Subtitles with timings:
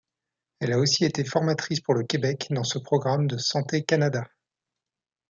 [0.59, 4.27] Elle a aussi été formatrice pour le Québec dans ce programme de Santé Canada.